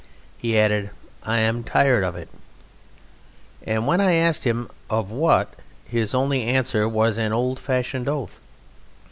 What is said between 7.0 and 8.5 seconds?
an old fashioned oath.